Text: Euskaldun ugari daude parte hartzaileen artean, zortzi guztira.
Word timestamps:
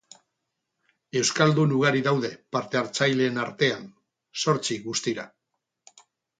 Euskaldun 1.21 1.75
ugari 1.81 2.01
daude 2.07 2.33
parte 2.57 2.81
hartzaileen 2.81 3.39
artean, 3.45 3.87
zortzi 4.49 4.83
guztira. 4.91 5.31